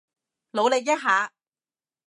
[0.53, 1.31] 努力一下